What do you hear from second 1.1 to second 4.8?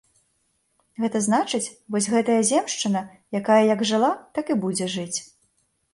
значыць, вось гэтая земшчына, якая як жыла, так і